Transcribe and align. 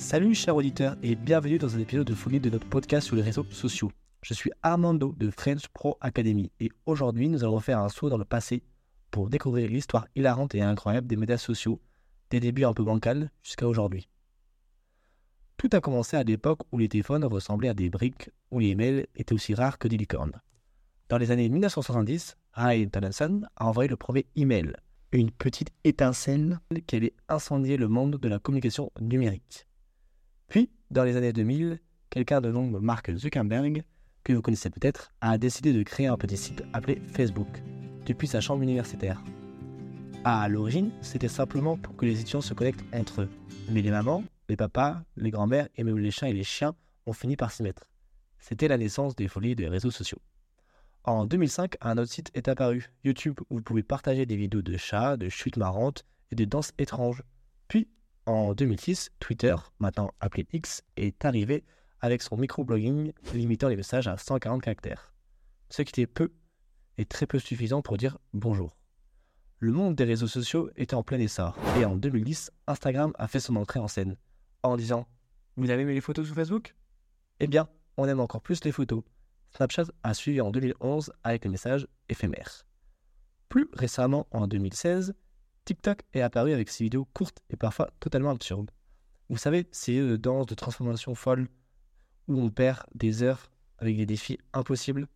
Salut 0.00 0.34
chers 0.34 0.56
auditeurs 0.56 0.96
et 1.02 1.14
bienvenue 1.14 1.58
dans 1.58 1.76
un 1.76 1.78
épisode 1.78 2.06
de 2.06 2.14
folie 2.14 2.40
de 2.40 2.48
notre 2.48 2.66
podcast 2.66 3.06
sur 3.06 3.16
les 3.16 3.22
réseaux 3.22 3.44
sociaux. 3.50 3.92
Je 4.22 4.32
suis 4.32 4.50
Armando 4.62 5.14
de 5.18 5.30
French 5.30 5.68
Pro 5.68 5.98
Academy 6.00 6.50
et 6.58 6.70
aujourd'hui 6.86 7.28
nous 7.28 7.44
allons 7.44 7.60
faire 7.60 7.78
un 7.78 7.90
saut 7.90 8.08
dans 8.08 8.16
le 8.16 8.24
passé 8.24 8.62
pour 9.10 9.28
découvrir 9.28 9.68
l'histoire 9.68 10.08
hilarante 10.16 10.54
et 10.54 10.62
incroyable 10.62 11.06
des 11.06 11.16
médias 11.16 11.36
sociaux, 11.36 11.82
des 12.30 12.40
débuts 12.40 12.64
un 12.64 12.72
peu 12.72 12.82
bancals 12.82 13.30
jusqu'à 13.42 13.68
aujourd'hui. 13.68 14.08
Tout 15.58 15.68
a 15.74 15.80
commencé 15.82 16.16
à 16.16 16.24
l'époque 16.24 16.62
où 16.72 16.78
les 16.78 16.88
téléphones 16.88 17.26
ressemblaient 17.26 17.68
à 17.68 17.74
des 17.74 17.90
briques, 17.90 18.30
où 18.50 18.58
les 18.58 18.74
mails 18.74 19.06
étaient 19.14 19.34
aussi 19.34 19.54
rares 19.54 19.78
que 19.78 19.86
des 19.86 19.98
licornes. 19.98 20.40
Dans 21.10 21.18
les 21.18 21.30
années 21.30 21.50
1970, 21.50 22.38
Ray 22.54 22.86
Donaldson 22.86 23.42
a 23.54 23.66
envoyé 23.66 23.88
le 23.88 23.96
premier 23.96 24.24
email, 24.34 24.72
une 25.12 25.30
petite 25.30 25.72
étincelle 25.84 26.58
qui 26.86 26.96
allait 26.96 27.14
incendier 27.28 27.76
le 27.76 27.88
monde 27.88 28.16
de 28.16 28.28
la 28.28 28.38
communication 28.38 28.90
numérique. 28.98 29.66
Puis, 30.50 30.68
dans 30.90 31.04
les 31.04 31.16
années 31.16 31.32
2000, 31.32 31.78
quelqu'un 32.10 32.40
de 32.40 32.50
nom 32.50 32.68
de 32.68 32.80
Mark 32.80 33.08
Zuckerberg, 33.14 33.84
que 34.24 34.32
vous 34.32 34.42
connaissez 34.42 34.68
peut-être, 34.68 35.12
a 35.20 35.38
décidé 35.38 35.72
de 35.72 35.84
créer 35.84 36.08
un 36.08 36.16
petit 36.16 36.36
site 36.36 36.64
appelé 36.72 37.00
Facebook, 37.12 37.46
depuis 38.04 38.26
sa 38.26 38.40
chambre 38.40 38.64
universitaire. 38.64 39.22
À 40.24 40.48
l'origine, 40.48 40.90
c'était 41.02 41.28
simplement 41.28 41.76
pour 41.76 41.94
que 41.94 42.04
les 42.04 42.20
étudiants 42.20 42.40
se 42.40 42.52
connectent 42.52 42.84
entre 42.92 43.22
eux. 43.22 43.28
Mais 43.70 43.80
les 43.80 43.92
mamans, 43.92 44.24
les 44.48 44.56
papas, 44.56 45.00
les 45.16 45.30
grands-mères 45.30 45.68
et 45.76 45.84
même 45.84 45.98
les 45.98 46.10
chats 46.10 46.28
et 46.28 46.34
les 46.34 46.42
chiens 46.42 46.74
ont 47.06 47.12
fini 47.12 47.36
par 47.36 47.52
s'y 47.52 47.62
mettre. 47.62 47.84
C'était 48.40 48.66
la 48.66 48.76
naissance 48.76 49.14
des 49.14 49.28
folies 49.28 49.54
des 49.54 49.68
réseaux 49.68 49.92
sociaux. 49.92 50.20
En 51.04 51.26
2005, 51.26 51.76
un 51.80 51.96
autre 51.96 52.10
site 52.10 52.32
est 52.34 52.48
apparu, 52.48 52.90
YouTube, 53.04 53.38
où 53.50 53.58
vous 53.58 53.62
pouvez 53.62 53.84
partager 53.84 54.26
des 54.26 54.36
vidéos 54.36 54.62
de 54.62 54.76
chats, 54.76 55.16
de 55.16 55.28
chutes 55.28 55.58
marrantes 55.58 56.04
et 56.32 56.34
de 56.34 56.44
danses 56.44 56.72
étranges. 56.76 57.22
Puis, 57.68 57.86
en 58.30 58.54
2006, 58.54 59.10
Twitter, 59.18 59.54
maintenant 59.80 60.12
appelé 60.20 60.46
X, 60.52 60.82
est 60.96 61.24
arrivé 61.24 61.64
avec 62.00 62.22
son 62.22 62.36
microblogging 62.36 63.12
limitant 63.34 63.68
les 63.68 63.76
messages 63.76 64.06
à 64.06 64.16
140 64.16 64.62
caractères. 64.62 65.12
Ce 65.68 65.82
qui 65.82 65.90
était 66.00 66.06
peu 66.06 66.32
et 66.96 67.04
très 67.04 67.26
peu 67.26 67.38
suffisant 67.38 67.82
pour 67.82 67.96
dire 67.96 68.18
bonjour. 68.32 68.76
Le 69.58 69.72
monde 69.72 69.96
des 69.96 70.04
réseaux 70.04 70.28
sociaux 70.28 70.70
était 70.76 70.94
en 70.94 71.02
plein 71.02 71.18
essor, 71.18 71.58
et 71.76 71.84
en 71.84 71.96
2010, 71.96 72.52
Instagram 72.66 73.12
a 73.18 73.28
fait 73.28 73.40
son 73.40 73.56
entrée 73.56 73.80
en 73.80 73.88
scène, 73.88 74.16
en 74.62 74.76
disant 74.76 75.06
Vous 75.56 75.70
avez 75.70 75.82
aimé 75.82 75.94
les 75.94 76.00
photos 76.00 76.26
sur 76.26 76.34
Facebook? 76.34 76.76
Eh 77.40 77.46
bien, 77.46 77.68
on 77.96 78.06
aime 78.06 78.20
encore 78.20 78.42
plus 78.42 78.64
les 78.64 78.72
photos. 78.72 79.02
Snapchat 79.56 79.86
a 80.02 80.14
suivi 80.14 80.40
en 80.40 80.50
2011 80.50 81.12
avec 81.24 81.44
le 81.44 81.50
message 81.50 81.88
éphémère. 82.08 82.64
Plus 83.48 83.68
récemment, 83.74 84.28
en 84.30 84.46
2016, 84.46 85.14
TikTok 85.64 86.02
est 86.12 86.20
apparu 86.20 86.52
avec 86.52 86.68
ses 86.68 86.84
vidéos 86.84 87.06
courtes 87.12 87.42
et 87.50 87.56
parfois 87.56 87.90
totalement 88.00 88.30
absurdes. 88.30 88.70
Vous 89.28 89.36
savez, 89.36 89.68
ces 89.70 90.00
de 90.00 90.16
danse 90.16 90.46
de 90.46 90.54
transformation 90.54 91.14
folle 91.14 91.48
où 92.28 92.40
on 92.40 92.50
perd 92.50 92.80
des 92.94 93.22
heures 93.22 93.50
avec 93.78 93.96
des 93.96 94.06
défis 94.06 94.38
impossibles. 94.52 95.06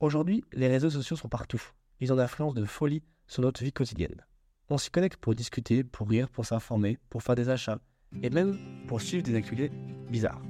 Aujourd'hui, 0.00 0.44
les 0.52 0.68
réseaux 0.68 0.90
sociaux 0.90 1.16
sont 1.16 1.28
partout. 1.28 1.62
Ils 2.00 2.12
ont 2.12 2.16
une 2.16 2.22
influence 2.22 2.54
de 2.54 2.64
folie 2.64 3.02
sur 3.26 3.42
notre 3.42 3.62
vie 3.62 3.72
quotidienne. 3.72 4.24
On 4.70 4.78
s'y 4.78 4.90
connecte 4.90 5.18
pour 5.18 5.34
discuter, 5.34 5.82
pour 5.82 6.08
rire, 6.08 6.28
pour 6.28 6.46
s'informer, 6.46 6.98
pour 7.10 7.22
faire 7.22 7.34
des 7.34 7.48
achats 7.48 7.80
et 8.22 8.30
même 8.30 8.58
pour 8.86 9.00
suivre 9.00 9.22
des 9.22 9.34
activités 9.34 9.70
bizarres. 10.10 10.40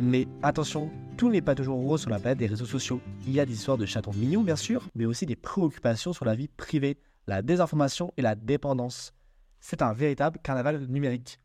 Mais 0.00 0.26
attention, 0.42 0.90
tout 1.16 1.30
n'est 1.30 1.42
pas 1.42 1.54
toujours 1.54 1.78
rose 1.78 2.02
sur 2.02 2.10
la 2.10 2.18
planète 2.18 2.38
des 2.38 2.46
réseaux 2.46 2.66
sociaux. 2.66 3.00
Il 3.26 3.32
y 3.32 3.40
a 3.40 3.46
des 3.46 3.54
histoires 3.54 3.78
de 3.78 3.86
chatons 3.86 4.12
mignons, 4.12 4.42
bien 4.42 4.56
sûr, 4.56 4.88
mais 4.94 5.06
aussi 5.06 5.26
des 5.26 5.36
préoccupations 5.36 6.12
sur 6.12 6.24
la 6.24 6.34
vie 6.34 6.48
privée, 6.48 6.98
la 7.26 7.42
désinformation 7.42 8.12
et 8.16 8.22
la 8.22 8.34
dépendance. 8.34 9.14
C'est 9.60 9.82
un 9.82 9.92
véritable 9.92 10.38
carnaval 10.42 10.86
numérique. 10.86 11.40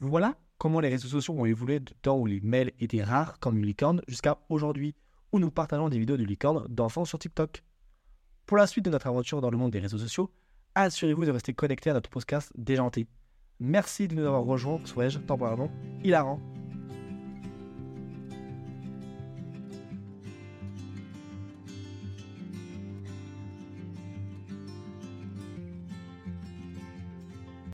Voilà 0.00 0.36
comment 0.58 0.80
les 0.80 0.88
réseaux 0.88 1.08
sociaux 1.08 1.34
ont 1.34 1.44
évolué 1.44 1.80
du 1.80 1.92
temps 2.02 2.18
où 2.18 2.26
les 2.26 2.40
mails 2.40 2.72
étaient 2.80 3.02
rares 3.02 3.38
comme 3.38 3.58
une 3.58 3.66
licorne 3.66 4.02
jusqu'à 4.08 4.38
aujourd'hui, 4.48 4.94
où 5.32 5.38
nous 5.38 5.50
partageons 5.50 5.88
des 5.88 5.98
vidéos 5.98 6.16
de 6.16 6.24
licornes 6.24 6.66
d'enfants 6.68 7.04
sur 7.04 7.18
TikTok. 7.18 7.62
Pour 8.46 8.56
la 8.56 8.66
suite 8.66 8.84
de 8.84 8.90
notre 8.90 9.06
aventure 9.06 9.40
dans 9.40 9.50
le 9.50 9.58
monde 9.58 9.72
des 9.72 9.78
réseaux 9.78 9.98
sociaux, 9.98 10.30
assurez-vous 10.74 11.24
de 11.24 11.30
rester 11.30 11.52
connecté 11.52 11.90
à 11.90 11.94
notre 11.94 12.10
podcast 12.10 12.52
déjanté. 12.56 13.06
Merci 13.60 14.08
de 14.08 14.14
nous 14.14 14.24
avoir 14.24 14.44
rejoints, 14.44 14.80
souhait-je 14.84 15.18
temporairement 15.18 15.70
hilarant 16.02 16.40